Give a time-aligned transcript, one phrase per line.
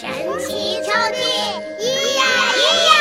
[0.00, 0.08] 神
[0.38, 1.18] 奇抽屉，
[1.80, 1.82] 咿
[2.16, 2.22] 呀
[2.54, 2.92] 咿呀。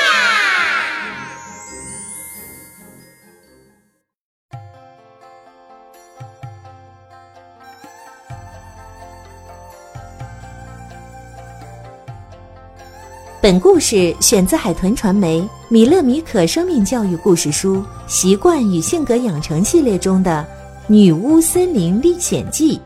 [13.39, 17.75] 本故事选自海豚传媒米勒米可生命教育故事书
[18.07, 20.43] 《习惯与性格养成》系列中的
[20.87, 22.77] 《女巫森林历险记》，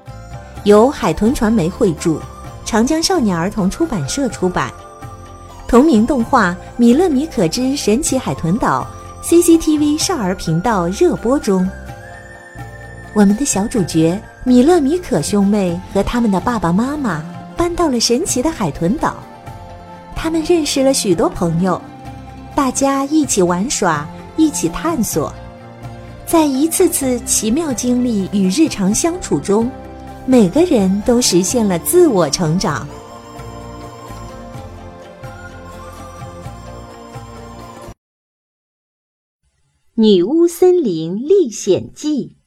[0.66, 2.22] 由海豚传媒绘著，
[2.72, 4.72] 长江少年儿童出版社出版。
[5.68, 8.88] 同名动画《米勒米可之神奇海豚岛》
[9.28, 11.70] CCTV 少儿频道热播中。
[13.14, 17.22] 我们的小主角米勒米可兄妹和他们的爸爸妈妈
[17.58, 19.18] 搬到了神奇的海豚岛。
[20.16, 21.82] 他们认识了许多朋友，
[22.56, 25.34] 大家一起玩耍，一起探索，
[26.26, 29.70] 在一次次奇妙经历与日常相处中，
[30.28, 32.88] 每个人都实现了自我成长。
[39.96, 42.38] 《女巫森林历险记》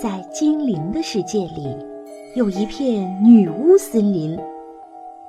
[0.00, 1.76] 在精灵的世界里。
[2.36, 4.38] 有一片女巫森林，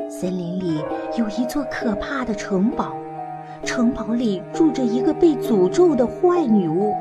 [0.08, 0.80] 森林里
[1.17, 2.95] 有一座可怕的城堡，
[3.66, 6.94] 城堡里住着一个被诅咒的坏女巫。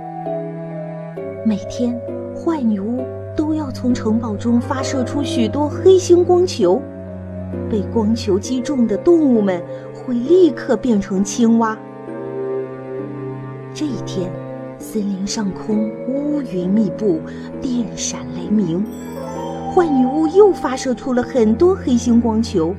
[1.51, 2.01] 每天，
[2.33, 3.05] 坏女巫
[3.37, 6.81] 都要从城堡中发射出许多黑星光球，
[7.69, 9.61] 被光球击中的动物们
[9.93, 11.77] 会立刻变成青蛙。
[13.75, 14.31] 这一天，
[14.79, 17.19] 森林上空乌云密布，
[17.61, 18.87] 电闪雷鸣。
[19.75, 22.73] 坏女巫又发射出了很多黑星光球，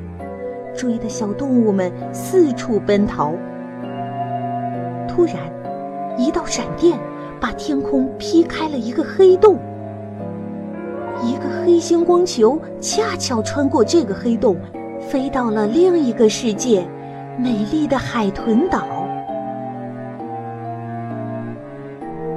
[0.73, 3.33] 追的小动物们四处奔逃。
[5.09, 5.35] 突然，
[6.17, 6.97] 一道闪电
[7.41, 9.57] 把天空劈开了一个黑洞，
[11.22, 14.56] 一个黑星光球恰巧穿过这个黑洞，
[15.09, 16.88] 飞到了另一个世界——
[17.38, 18.85] 美丽的海豚岛。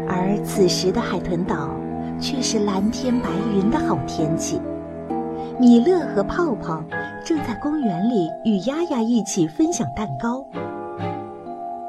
[0.08, 1.68] 而此时的海豚岛。
[2.20, 4.60] 却是蓝天白云的好天气。
[5.58, 6.82] 米勒和泡泡
[7.24, 10.46] 正在公园里与丫丫一起分享蛋糕。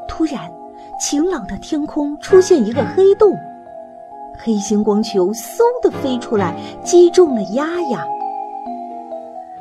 [0.08, 0.52] 突然，
[0.98, 3.38] 晴朗的天空出现一个黑洞，
[4.40, 8.08] 黑星光球嗖的飞出来，击中了丫丫。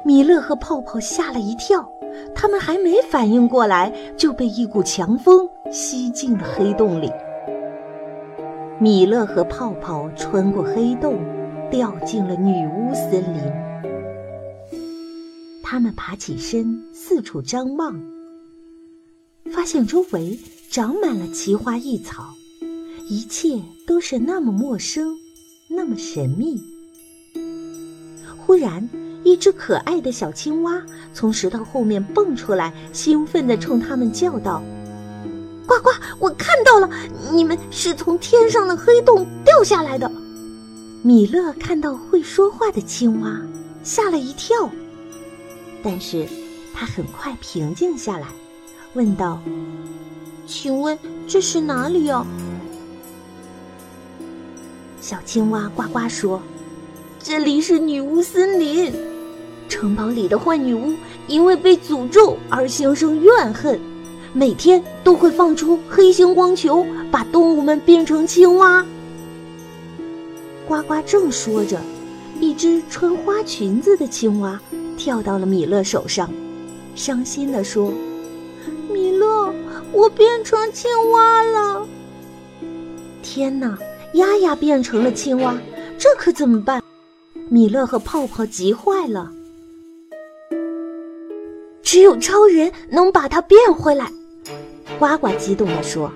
[0.05, 1.89] 米勒和泡泡吓了一跳，
[2.35, 7.11] 他们还没反应过来，就被一股强风吸进了黑洞里。
[8.79, 11.19] 米勒和泡泡穿过黑洞，
[11.71, 13.43] 掉进了女巫森林。
[15.63, 18.01] 他们爬起身，四处张望，
[19.53, 20.39] 发现周围
[20.71, 22.35] 长满了奇花异草，
[23.09, 25.19] 一切都是那么陌生，
[25.69, 26.61] 那么神秘。
[28.37, 28.89] 忽然，
[29.23, 30.83] 一只可爱的小青蛙
[31.13, 34.63] 从石头后面蹦出来，兴奋地冲他们叫道。
[35.67, 35.91] 呱呱！
[36.19, 36.91] 我看到了，
[37.33, 40.11] 你们是从天上的黑洞掉下来的。
[41.03, 43.41] 米勒看到会说话的青蛙，
[43.83, 44.71] 吓了一跳，
[45.83, 46.27] 但是
[46.75, 48.27] 他很快平静下来，
[48.95, 49.41] 问道
[50.47, 50.97] ：“请问
[51.27, 52.25] 这是哪里呀？”
[55.01, 56.41] 小青蛙呱呱说
[57.21, 58.93] ：“这里是女巫森林，
[59.69, 60.95] 城堡里的坏女巫
[61.27, 63.79] 因为被诅咒而心生怨恨。”
[64.37, 68.85] 每天都会放出黑星光球，把动物们变成青蛙。
[70.67, 71.81] 呱呱正说着，
[72.41, 74.61] 一只穿花裙子的青蛙
[74.97, 76.29] 跳到了米勒手上，
[76.97, 77.93] 伤心地说：“，
[79.95, 81.87] 我变成青蛙了！”
[83.23, 83.79] 天哪，
[84.15, 85.57] 丫丫变成了青蛙，
[85.99, 86.83] 这可怎么办？
[87.49, 89.31] 米勒和泡泡急坏了。
[91.83, 94.11] 只有超人能把它变回来。
[94.99, 96.11] 呱呱激动地说：“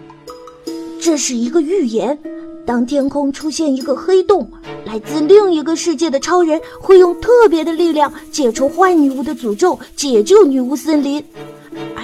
[1.01, 2.19] 这是一个预言，
[2.67, 4.51] 当天空出现一个黑洞，
[4.85, 11.23] 来自另一个世界的超人会用特别的力量解除坏女巫的诅咒，解救女巫森林，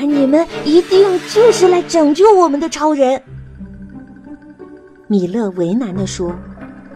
[0.05, 3.21] 你们一定就是来拯救我们的超人。”
[5.07, 6.35] 米勒为难地说：“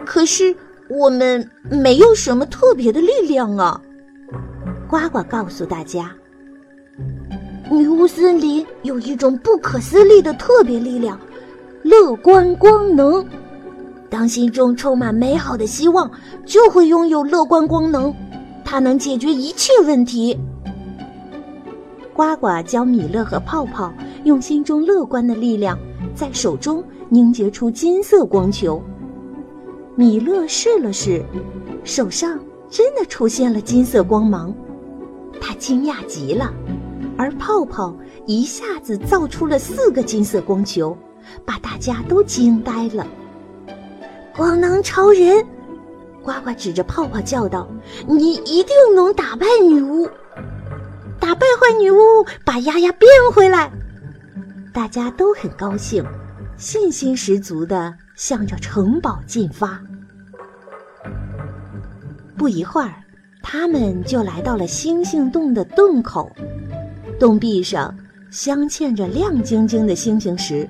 [0.04, 0.54] 可是
[0.88, 3.80] 我们没有什么特别的力量啊。
[4.88, 6.10] 呱呱告诉大家，
[7.70, 11.20] 女巫森林有一种不可思议的特别力量——
[11.84, 13.24] 乐观光能。
[14.08, 16.10] 当心中充满美好的希望，
[16.46, 18.12] 就会拥有乐观光能，
[18.64, 20.34] 它能解决一切问题。
[22.18, 23.94] 呱呱教米勒和泡泡
[24.24, 25.78] 用心中乐观的力量，
[26.16, 28.82] 在手中凝结出金色光球。
[29.94, 31.22] 米勒试了试，
[31.84, 32.36] 手上
[32.68, 34.52] 真的出现了金色光芒，
[35.40, 36.52] 他惊讶极了。
[37.16, 37.94] 而泡泡
[38.26, 40.98] 一下子造出了四个金色光球，
[41.44, 43.06] 把大家都惊呆了。
[44.36, 45.46] 光能超人，
[46.20, 47.68] 呱呱指着泡泡叫道
[48.08, 50.08] ：“你一定能打败女巫，
[51.28, 53.70] 打败坏女巫，把丫丫变回来！”
[54.72, 56.02] 大家都很高兴，
[56.56, 59.78] 信心十足的向着城堡进发。
[62.34, 62.94] 不一会儿，
[63.42, 66.34] 他们就来到了星星洞的洞口，
[67.20, 67.94] 洞壁上
[68.30, 70.66] 镶嵌着亮晶晶的星星石，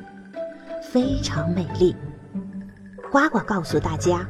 [0.90, 1.94] 非常美丽。
[3.12, 4.28] 呱呱告诉大家，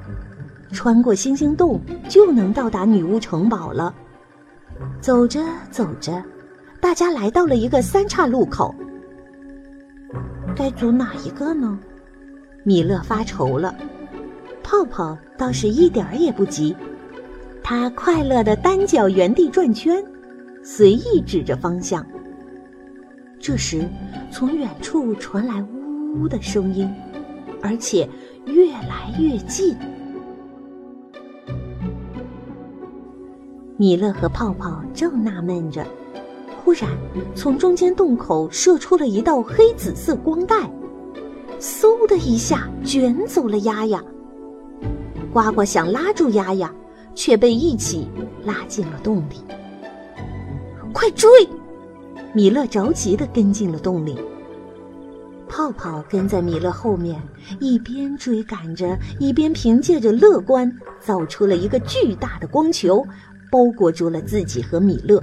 [0.72, 3.94] 穿过星星洞就能到达女巫城堡了。
[5.00, 5.40] 走着
[5.70, 6.22] 走着，
[6.80, 8.74] 大家来到了一个三岔路口。
[10.54, 11.78] 该走哪一个呢？
[12.64, 13.74] 米勒发愁了。
[14.62, 16.76] 泡泡倒是一点儿也不急，
[17.62, 20.02] 他快乐的单脚原地转圈，
[20.62, 22.06] 随意指着方向。
[23.40, 23.88] 这时，
[24.30, 26.92] 从远处传来呜呜的声音，
[27.62, 28.08] 而且。
[28.46, 29.76] 越来越近，
[33.80, 35.86] 米勒和泡泡正纳闷着，
[36.64, 36.90] 忽然
[37.32, 40.68] 从中间洞口射出了一道黑紫色光带，
[41.60, 44.02] 嗖的一下卷走了丫丫。
[45.32, 46.74] 呱呱想拉住丫丫，
[47.14, 48.08] 却被一起
[48.44, 49.36] 拉进了洞里。
[50.92, 51.30] 快追！
[52.32, 54.18] 米勒着急的跟进了洞里。
[55.48, 57.22] 泡泡跟在米勒后面，
[57.60, 60.70] 一边追赶着，一边凭借着乐观
[61.00, 63.06] 造出了一个巨大的光球，
[63.50, 65.22] 包裹住了自己和米勒。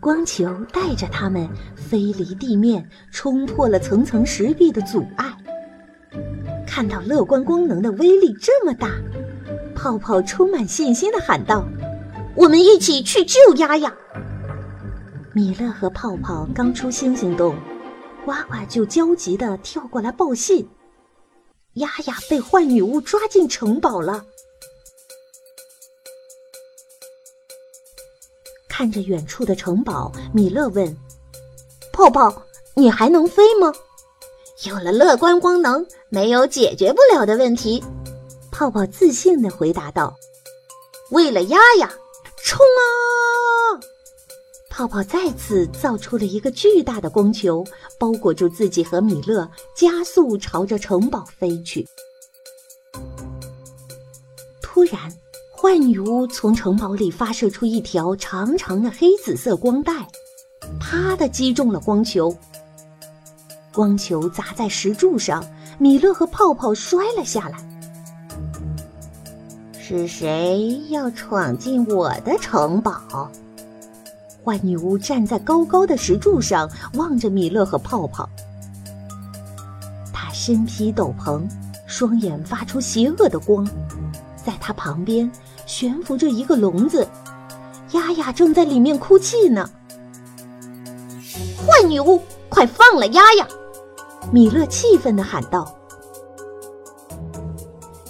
[0.00, 5.32] 光球带着他们飞离地面，冲破了层层石壁的阻碍。
[6.66, 8.90] 看到乐观光能的威力这么大，
[9.74, 11.64] 泡泡充满信心地喊道
[12.34, 13.92] ：“我们一起去救丫丫！”
[15.34, 17.54] 米勒和泡泡刚出星星洞。
[18.24, 20.68] 呱呱就焦急的跳过来报信
[21.74, 24.24] ：“丫丫被坏女巫抓进城堡了。”
[28.72, 30.96] 看着远处的城堡，米勒问
[31.92, 32.42] ：“泡泡，
[32.74, 33.70] 你还能飞吗
[34.64, 37.84] ？”“有了乐观光能，没有解决不了的问题。”
[38.50, 40.16] 泡泡自信的回答道。
[41.12, 41.86] “为了丫丫，
[42.42, 43.76] 冲啊！”
[44.70, 47.62] 泡泡再次造出了一个巨大的光球，
[47.98, 49.46] 包裹住自己和米勒，
[49.76, 51.86] 加速朝着城堡飞去。
[54.62, 55.12] 突然，
[55.62, 59.92] 坏女巫从城堡里发射出一条长长的黑紫色光带，
[60.80, 62.36] 啪的击中了光球。
[63.72, 65.40] 光球砸在石柱上，
[65.78, 67.58] 米勒和泡泡摔了下来。
[69.80, 73.30] 是谁要闯进我的城堡？
[74.44, 78.28] 坏女巫站在高高的石柱上，望着米勒和泡泡。
[80.12, 81.40] 她身披斗篷，
[81.86, 83.64] 双眼发出邪恶的光，
[84.44, 85.30] 在她旁边
[85.82, 87.04] 悬浮着一个笼子，
[87.90, 89.68] 丫丫正在里面哭泣呢。
[91.66, 93.48] 坏女巫，快放了丫丫！
[94.30, 95.76] 米勒气愤地喊道。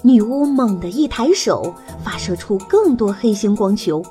[0.03, 1.75] 女巫猛地一抬手，
[2.05, 4.05] 发射出更多黑星光球，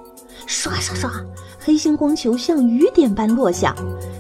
[0.48, 1.12] 刷刷刷。
[1.60, 3.76] 黑星光球像雨点般落下，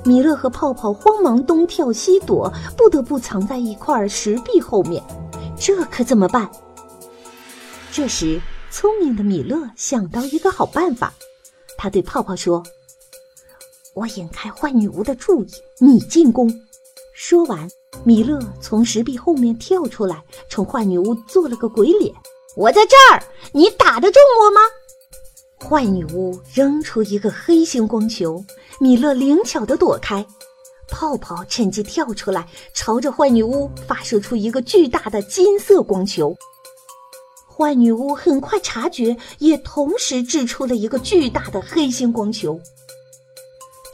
[0.05, 5.01] 米勒和泡泡慌忙东跳西躲，不得不藏在一块石壁后面。
[5.57, 6.47] 这可怎么办？
[7.91, 8.39] 这时，
[8.71, 11.13] 聪明的米勒想到一个好办法，
[11.77, 12.63] 他对泡泡说
[13.93, 16.49] ：“我引开坏女巫的注意，你进攻。”
[17.13, 17.69] 说完，
[18.05, 22.15] 米勒从石壁后面跳出来，冲坏女巫做了个鬼脸
[22.55, 24.61] ：“我在这儿，你打得中我吗？”
[25.69, 28.43] 坏女巫扔出一个黑星光球，
[28.79, 30.25] 米勒灵巧地躲开，
[30.87, 36.35] 泡泡趁机跳出来，朝着坏女巫发射出一个巨大的金色光球。
[37.61, 42.59] 坏女巫很快察觉，也同时掷出了一个巨大的黑星光球。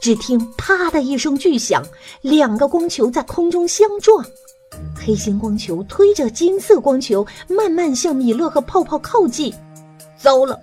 [0.00, 1.84] 只听“啪”的一声巨响，
[2.22, 4.24] 两个光球在空中相撞，
[4.96, 9.52] 黑心光球推着金色光球，慢慢向米勒和泡泡靠近。
[10.16, 10.58] 糟了！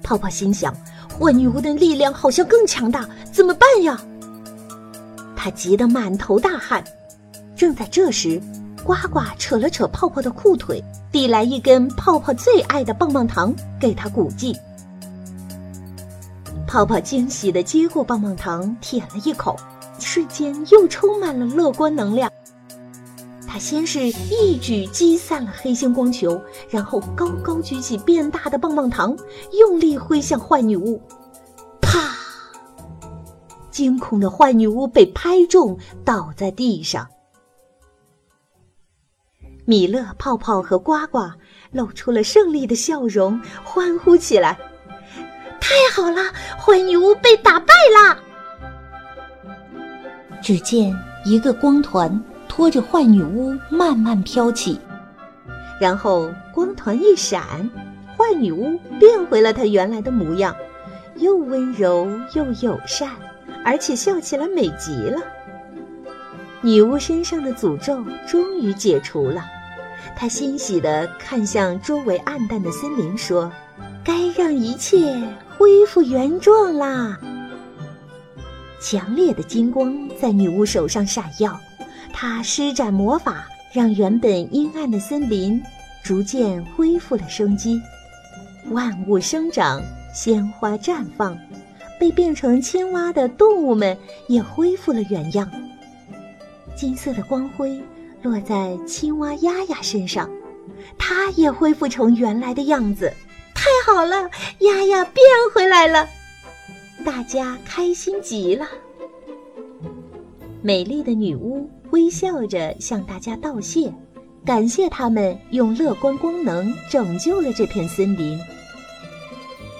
[0.00, 0.72] 泡泡心想，
[1.18, 4.00] 坏女巫的力量好像更强大，怎么办呀？
[5.34, 6.84] 他急得满头大汗。
[7.56, 8.40] 正在这时，
[8.84, 10.80] 呱呱扯了扯泡泡的裤腿，
[11.10, 14.54] 递来一根泡泡最爱的棒棒糖给他鼓劲。
[16.66, 19.56] 泡泡惊喜地接过棒棒糖，舔了一口，
[19.98, 22.30] 瞬间又充满了乐观能量。
[23.46, 26.38] 他先是一举击散了黑星光球，
[26.68, 29.16] 然后高高举起变大的棒棒糖，
[29.58, 31.00] 用力挥向坏女巫。
[31.80, 31.98] 啪！
[33.70, 37.08] 惊恐的坏女巫被拍中，倒在地上。
[39.68, 41.30] 米勒、泡泡和呱呱
[41.72, 44.56] 露出了胜利的笑容，欢呼起来
[45.60, 46.22] ：“太好了，
[46.58, 48.16] 坏女巫被打败啦！”
[50.40, 50.96] 只见
[51.26, 52.18] 一个光团。
[52.48, 54.80] 拖着坏女巫慢慢飘起，
[55.78, 57.70] 然后光团一闪，
[58.16, 60.56] 坏女巫变回了她原来的模样，
[61.16, 63.10] 又温柔又友善，
[63.64, 65.20] 而且笑起来美极了。
[66.62, 69.44] 女巫身上的诅咒终于解除了，
[70.20, 73.52] 他欣喜地看向周围暗淡的森林，说
[74.04, 75.16] ：“该让一切
[75.56, 77.16] 恢复原状啦！”
[78.82, 81.56] 强烈的金光在女巫手上闪耀。
[82.12, 85.62] 他施展魔法，让原本阴暗的森林
[86.02, 87.80] 逐渐恢复了生机，
[88.70, 89.80] 万物生长，
[90.12, 91.38] 鲜花绽放，
[91.96, 93.96] 被变成青蛙的动物们
[94.26, 95.48] 也恢复了原样。
[96.74, 97.80] 金色的光辉
[98.22, 100.30] 落在青蛙丫丫身上，
[100.98, 103.12] 它也恢复成原来的样子。
[103.54, 106.08] 太好了，丫丫变回来了，
[107.04, 108.66] 大家开心极了。
[110.62, 111.68] 美丽的女巫。
[111.90, 113.90] 微笑着向大家道谢，
[114.44, 118.38] 感谢他们用乐观光能拯救了这片森林。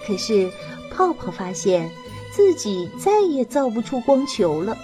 [0.06, 0.50] 可是，
[0.90, 1.90] 泡泡发现
[2.32, 4.74] 自己再也造不出光球了。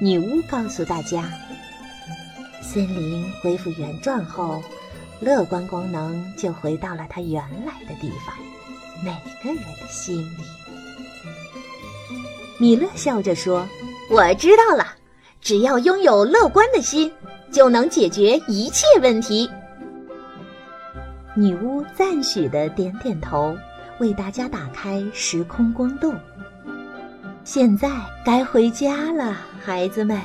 [0.00, 1.30] 女巫告诉大家，
[2.70, 4.62] 森林恢复原状后，
[5.20, 8.36] 乐观光能就回到了它原来的地方，
[9.02, 9.10] 每
[9.42, 10.42] 个人的心里。
[12.58, 13.66] 米勒笑着说
[14.12, 14.86] ：“我知道了。”
[15.40, 17.10] 只要拥有乐观的心，
[17.50, 19.50] 就能解决一切问题。
[21.34, 23.56] 女巫赞许的点点头，
[23.98, 26.14] 为大家打开时空光洞。
[27.44, 27.90] 现在
[28.26, 29.34] 该回家了，
[29.64, 30.20] 孩子们。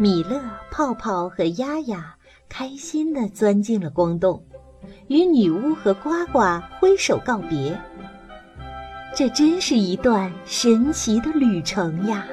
[0.00, 0.40] 米勒、
[0.70, 2.14] 泡泡和丫丫
[2.48, 4.46] 开心的钻进了光洞，
[5.08, 6.38] 与女巫和呱呱
[6.78, 7.76] 挥手告别。
[9.12, 12.24] 这真是一段神奇的旅程呀！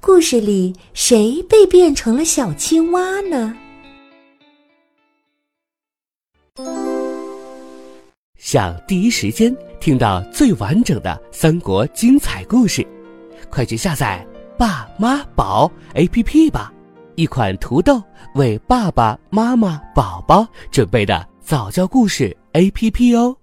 [0.00, 3.54] 故事里谁被变成了小青蛙呢？
[8.36, 12.86] 想第一时间听到最完整的三国精彩故事，
[13.48, 14.22] 快去下载
[14.58, 16.70] “爸妈宝 ”APP 吧！
[17.14, 18.02] 一款土豆
[18.34, 23.34] 为爸爸妈妈、宝宝准备的早教故事 APP 哦。